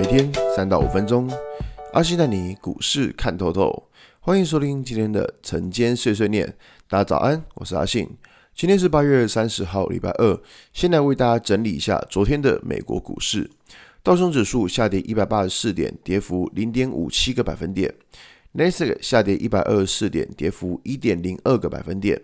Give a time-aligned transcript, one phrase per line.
[0.00, 1.30] 每天三到五分钟，
[1.92, 3.90] 阿信带你股市看透透。
[4.20, 6.56] 欢迎收听今天的晨间碎碎念。
[6.88, 8.08] 大家早安，我是阿信。
[8.54, 10.40] 今天是八月三十号，礼拜二。
[10.72, 13.50] 先来为大家整理一下昨天的美国股市。
[14.02, 17.94] 道琼指数下跌一百八十四点，跌幅零点五七个百分点。
[18.52, 22.18] 纳斯达克下跌一百二十四点，跌幅一点零二个百分点。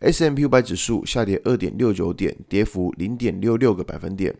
[0.00, 4.34] S&P 五百指数下跌二点六九点，跌幅零点六六个百分点。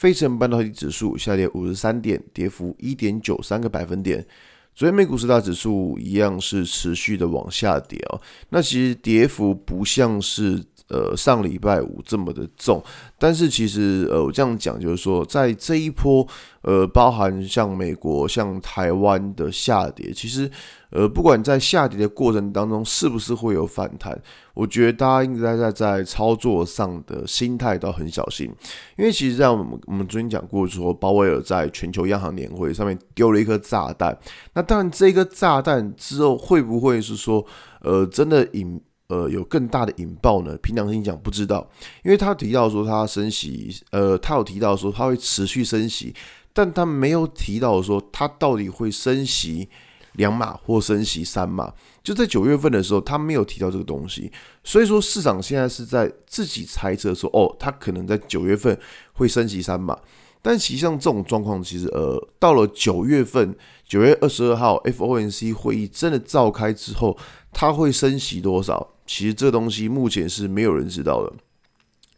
[0.00, 4.26] 费城半导体指数下跌五十三点，跌幅一点九三个百分点。
[4.74, 8.18] 昨天美股十大指数一样是持续的往下跌哦。
[8.48, 12.82] 那其实跌幅不像是呃上礼拜五这么的重，
[13.18, 16.26] 但是其实呃我这样讲就是说，在这一波
[16.62, 20.50] 呃包含像美国、像台湾的下跌，其实。
[20.92, 24.20] 呃，不管在下跌的过程当中是不是会有反弹，
[24.54, 28.52] 我觉得大家应该在在操作上的心态都很小心，
[28.98, 34.18] 因为其实在我们我们昨天讲过说，鲍威尔在全球央行年会上面丢了一颗炸弹，
[34.52, 37.46] 那当然这颗炸弹之后会不会是说，
[37.82, 40.58] 呃，真的引呃有更大的引爆呢？
[40.60, 41.70] 凭良心讲不知道，
[42.02, 46.12] 因为他提到说他升息，呃，他有提到说他会持续升息，
[46.52, 49.68] 但他没有提到说他到底会升息。
[50.14, 54.30] 两码或升息三码，就在九月份的时候，他没有提到这个东西，
[54.64, 58.76] 所以说市场现在是在自己猜测说，哦，他可能在九月份
[59.12, 59.96] 会升息三码，
[60.42, 63.54] 但其实际上这种状况其实，呃，到了九月份，
[63.86, 67.16] 九月二十二号 FOMC 会议真的召开之后，
[67.52, 68.94] 他会升息多少？
[69.06, 71.32] 其实这东西目前是没有人知道的。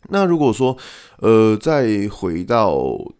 [0.08, 0.76] 那如果说，
[1.18, 2.72] 呃，再回到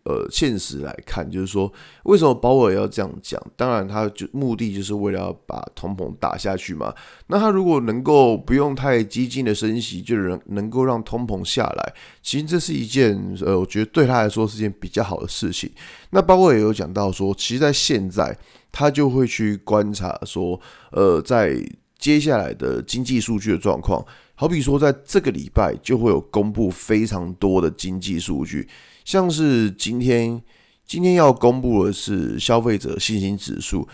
[0.04, 1.72] 呃现实来看，就是说，
[2.04, 3.40] 为什么鲍威尔要这样讲？
[3.56, 6.92] 当然，他就目的就是为了要把通膨打下去嘛。
[7.28, 13.16] 那他如果能够不用太激进的升息，就能能够让通膨下来，其实这是一件
[13.46, 15.70] 呃，我觉得对他来说是件比较好的事情。
[16.10, 18.36] 那鲍威尔也有讲到说，其实在现在
[18.72, 20.60] 他就会去观察说，
[20.90, 21.56] 呃，在
[22.02, 24.04] 接下来的经济数据的状况。
[24.34, 28.68] 好比说，在这个礼拜就会有公布非常多的经济数据，
[29.04, 30.42] 像是今天
[30.84, 33.86] 今天要公布的是消费者信心指数，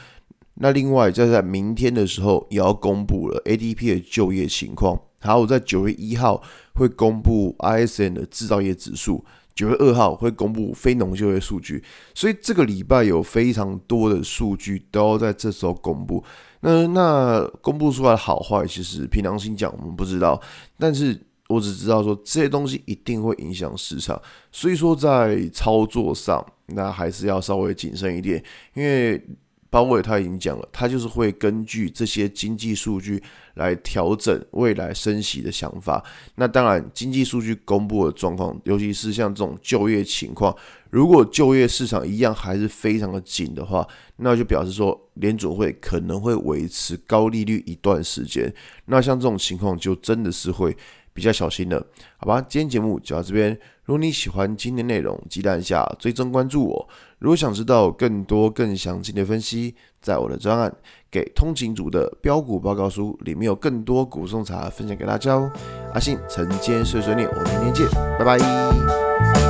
[0.55, 6.43] 那另外在在明天的时候也要公布了 ADP 的就业情况，还有在九月一号
[6.77, 9.23] 会公布 ISM 的制造业指数，
[9.59, 11.83] 九月二号会公布非农就业数据，
[12.15, 16.23] 所以这个礼拜有非常多的数据都要在这时候公布。
[16.61, 20.41] 那那公布出来好坏，其实凭良心讲，我们不知道。
[20.79, 28.41] 但是我只知道说这些东西一定会影响市场，所以说在操作上，那还是要稍微谨慎一点，
[28.75, 29.21] 因为。
[29.71, 33.23] 鲍威尔他已经讲了，他就是会根据这些经济数据
[33.55, 36.03] 来调整未来升息的想法。
[36.37, 40.57] 那当然，经济数据公布的状况，尤其是像这种就业情况，
[40.91, 43.87] 如果就业市场一样还是非常的紧的话，
[44.17, 48.53] 那就表示说联准会可能会维持高利率一段时间。
[48.87, 50.75] 那像这种情况，就真的是会
[51.13, 51.87] 比较小心了，
[52.17, 52.41] 好吧？
[52.41, 53.59] 今天节目就到这边。
[53.89, 56.89] 如果你喜欢今天内容，记得按下追踪关注我。
[57.21, 60.71] 如果想知道更多更详尽的分析，在我的专案
[61.11, 65.51] 《给通勤族的标股报告书》里面有更多股送茶分享给大家哦。
[65.95, 67.89] 阿信晨间碎碎念，我们明天见，
[68.19, 69.48] 拜拜。